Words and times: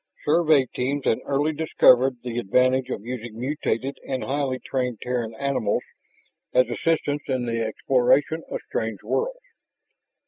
Survey 0.25 0.65
teams 0.73 1.05
had 1.05 1.19
early 1.27 1.51
discovered 1.53 2.23
the 2.23 2.39
advantage 2.39 2.89
of 2.89 3.05
using 3.05 3.39
mutated 3.39 3.99
and 4.07 4.23
highly 4.23 4.57
trained 4.57 4.97
Terran 5.03 5.35
animals 5.35 5.83
as 6.55 6.65
assistants 6.69 7.25
in 7.27 7.45
the 7.45 7.61
exploration 7.63 8.43
of 8.49 8.61
strange 8.67 9.03
worlds. 9.03 9.37